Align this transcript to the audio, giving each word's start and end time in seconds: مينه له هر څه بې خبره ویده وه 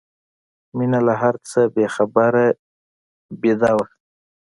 مينه 0.77 0.99
له 1.07 1.13
هر 1.21 1.35
څه 1.49 1.59
بې 1.75 1.85
خبره 1.95 2.45
ویده 3.41 3.71
وه 3.77 3.85